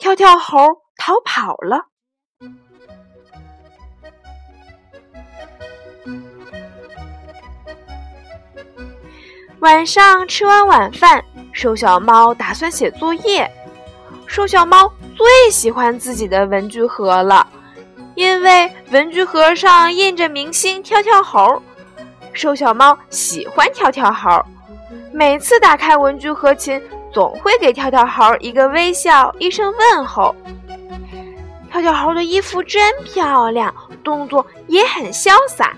[0.00, 0.58] 跳跳猴
[0.96, 1.76] 逃跑了》。
[9.60, 11.22] 晚上吃完晚饭，
[11.52, 13.48] 瘦小猫打算写作业。
[14.26, 17.46] 瘦小猫最喜欢自己的文具盒了，
[18.14, 21.62] 因为文具盒上印着明星跳跳猴。
[22.32, 24.42] 瘦小猫喜欢跳跳猴，
[25.12, 26.82] 每次打开文具盒前。
[27.12, 30.34] 总会给跳跳猴一个微笑，一声问候。
[31.70, 33.72] 跳跳猴的衣服真漂亮，
[34.02, 35.76] 动作也很潇洒。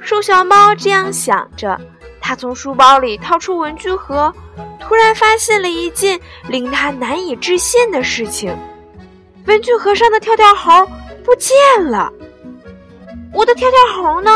[0.00, 1.80] 瘦小猫这样想着，
[2.20, 4.32] 它从书包里掏出文具盒，
[4.80, 8.54] 突然发现了一件令它难以置信的事情：
[9.46, 10.86] 文具盒上的跳跳猴
[11.24, 12.12] 不见了。
[13.32, 14.30] 我的跳跳猴呢？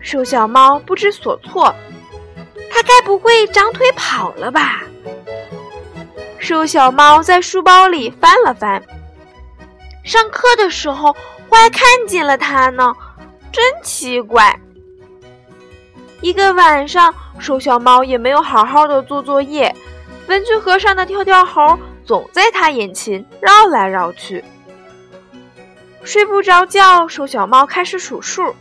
[0.00, 1.74] 瘦小猫不知所措。
[2.78, 4.84] 它该不会长腿跑了吧？
[6.38, 8.80] 瘦小猫在书包里翻了翻，
[10.04, 11.08] 上课的时候
[11.48, 12.94] 我还看见了它呢，
[13.50, 14.60] 真奇怪。
[16.20, 19.74] 一个晚上，瘦小猫也没有好好的做作业，
[20.28, 24.44] 文具盒上的跳跳猴总在它眼前绕来绕去。
[26.04, 28.54] 睡不着觉，瘦小猫开始数数，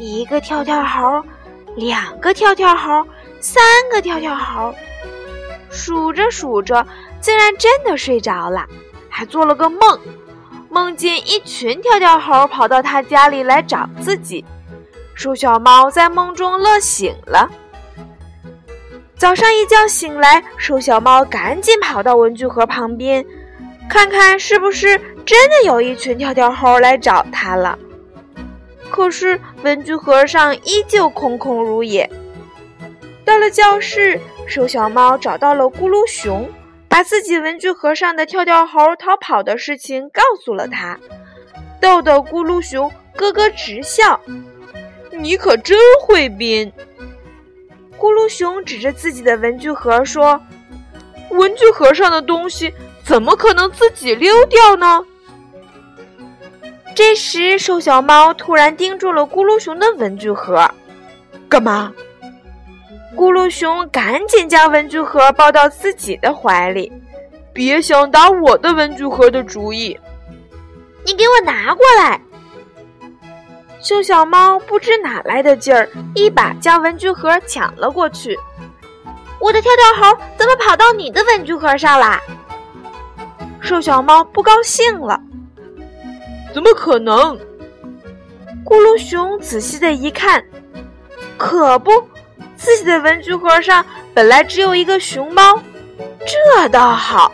[0.00, 1.22] 一个跳跳猴。
[1.76, 3.06] 两个跳跳猴，
[3.40, 4.74] 三个跳跳猴，
[5.70, 6.86] 数着数着，
[7.20, 8.66] 竟然真的睡着了，
[9.08, 9.98] 还做了个梦，
[10.68, 14.44] 梦见一群跳跳猴跑到他家里来找自己。
[15.14, 17.50] 瘦小猫在梦中乐醒了。
[19.16, 23.24] 早上一觉醒来，瘦小猫赶紧跑到文具盒旁边，
[23.88, 27.78] 看看是不是真的有一群跳跳猴来找它了。
[29.02, 32.08] 可是文具盒上依旧空空如也。
[33.24, 36.48] 到了教室，瘦小猫找到了咕噜熊，
[36.88, 41.00] 把自己文具盒上的跳跳猴逃跑的事情告诉了他，
[41.80, 44.20] 逗得咕噜熊咯咯直笑。
[45.10, 45.76] 你可真
[46.06, 46.72] 会编！
[47.98, 50.40] 咕噜熊指着自己的文具盒说
[51.30, 52.72] ：“文具盒上的东西
[53.04, 55.04] 怎么可能自己溜掉呢？”
[56.94, 60.68] 这时，瘦小猫突然盯住了咕噜熊的文具盒，
[61.48, 61.92] 干嘛？
[63.16, 66.92] 咕噜熊赶紧将文具盒抱到自己的怀里，
[67.52, 69.98] 别想打我的文具盒的主意！
[71.04, 72.20] 你给我拿过来！
[73.80, 78.38] 瘦小猫不知哪来的劲儿，一把将文具盒抢了过去。
[79.40, 82.20] 我的跳跳猴怎么跑到你的文具盒上啦？
[83.60, 85.18] 瘦小猫不高兴了。
[86.52, 87.38] 怎么可能？
[88.64, 90.44] 咕噜熊仔细的一看，
[91.36, 91.90] 可不，
[92.56, 95.60] 自己的文具盒上本来只有一个熊猫，
[96.26, 97.32] 这倒好，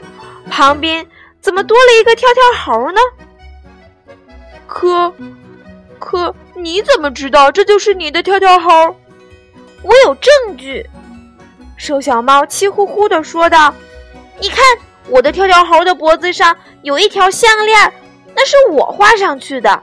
[0.50, 1.06] 旁边
[1.40, 3.00] 怎么多了一个跳跳猴呢？
[4.66, 5.12] 可，
[5.98, 8.96] 可你怎么知道这就是你的跳跳猴？
[9.82, 10.86] 我有证据。
[11.76, 13.72] 瘦小猫气呼呼的说道
[14.40, 14.64] ：“你看，
[15.08, 17.92] 我的跳跳猴的脖子上有一条项链。”
[18.38, 19.82] 那是我画上去的。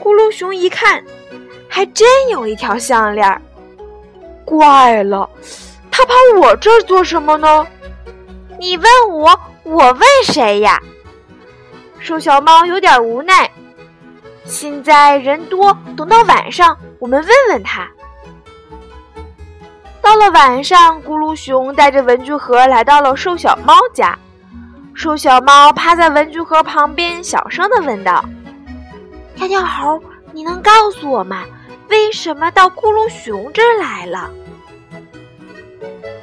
[0.00, 1.02] 咕噜熊一看，
[1.68, 3.42] 还真有一条项链。
[4.44, 5.28] 怪了，
[5.90, 7.66] 他跑我这儿做什么呢？
[8.60, 10.80] 你问我，我问谁呀？
[11.98, 13.50] 瘦小猫有点无奈。
[14.44, 17.90] 现在人多，等到晚上我们问问他。
[20.00, 24.16] 到了晚上，咕噜熊带着文具盒来到了瘦小猫家。
[24.94, 28.24] 瘦小猫趴在文具盒旁边，小声的问道
[29.36, 30.00] ：“跳跳猴，
[30.32, 31.44] 你能告诉我吗？
[31.88, 34.30] 为什么到咕噜熊这儿来了？”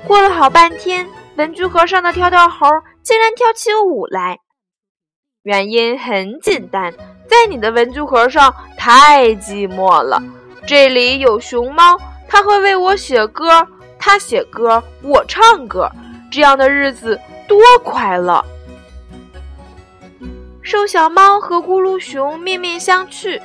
[0.07, 2.65] 过了好半天，文具盒上的跳跳猴
[3.03, 4.39] 竟然跳起舞来。
[5.43, 6.93] 原因很简单，
[7.27, 10.21] 在你的文具盒上太寂寞了。
[10.65, 11.97] 这里有熊猫，
[12.27, 13.67] 它会为我写歌，
[13.99, 15.91] 它写歌，我唱歌，
[16.31, 18.43] 这样的日子多快乐！
[20.63, 23.41] 瘦小猫和咕噜熊面面相觑，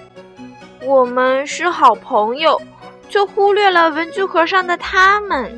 [0.82, 2.60] 我们是好朋友，
[3.08, 5.50] 却忽略了文具盒上的他们。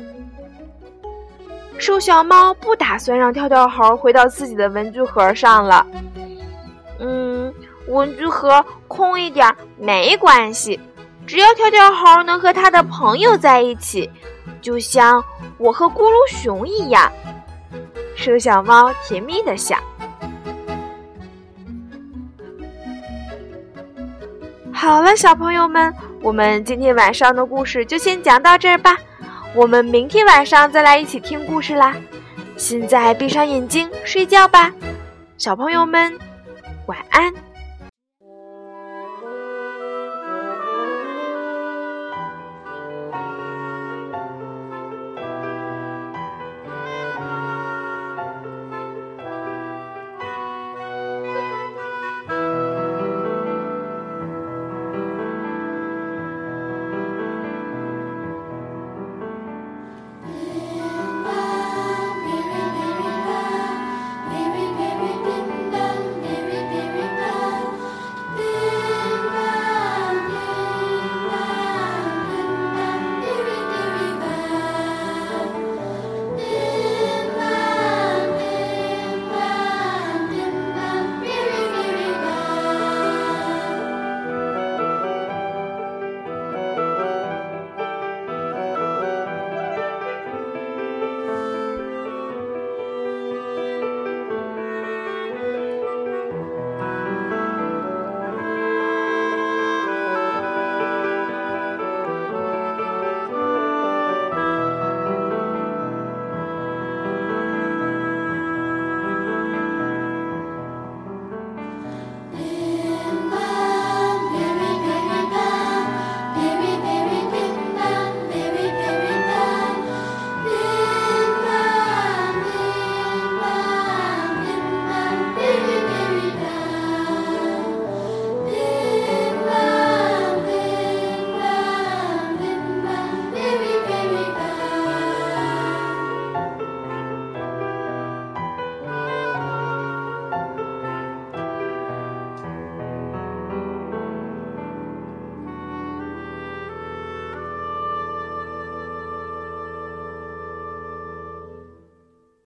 [1.77, 5.85] 瘦小猫不打算让跳跳猴回到自己的文具盒上了。
[6.99, 7.53] 嗯，
[7.87, 10.79] 文具盒空一点没关系，
[11.27, 14.09] 只要跳跳猴能和他的朋友在一起，
[14.61, 15.23] 就像
[15.57, 17.11] 我和咕噜熊一样。
[18.15, 19.77] 瘦小猫甜蜜的想。
[24.89, 28.97] 好了，小朋友们，我们今天晚上的故事就先讲到这儿吧。
[29.53, 31.95] 我们明天晚上再来一起听故事啦。
[32.57, 34.73] 现在闭上眼睛睡觉吧，
[35.37, 36.17] 小朋友们，
[36.87, 37.31] 晚安。